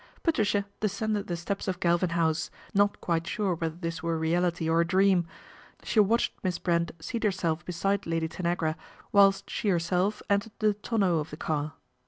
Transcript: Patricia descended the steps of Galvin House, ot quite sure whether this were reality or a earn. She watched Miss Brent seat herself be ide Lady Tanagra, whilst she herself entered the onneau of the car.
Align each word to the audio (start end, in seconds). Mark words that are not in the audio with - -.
Patricia 0.23 0.65
descended 0.79 1.27
the 1.27 1.37
steps 1.37 1.67
of 1.67 1.79
Galvin 1.79 2.09
House, 2.09 2.49
ot 2.75 2.99
quite 3.01 3.27
sure 3.27 3.53
whether 3.53 3.75
this 3.75 4.01
were 4.01 4.17
reality 4.17 4.67
or 4.67 4.81
a 4.81 4.95
earn. 4.95 5.27
She 5.83 5.99
watched 5.99 6.33
Miss 6.43 6.57
Brent 6.57 6.89
seat 6.99 7.23
herself 7.23 7.63
be 7.63 7.73
ide 7.85 8.07
Lady 8.07 8.27
Tanagra, 8.27 8.75
whilst 9.11 9.47
she 9.47 9.69
herself 9.69 10.23
entered 10.27 10.53
the 10.57 10.73
onneau 10.91 11.19
of 11.19 11.29
the 11.29 11.37
car. 11.37 11.73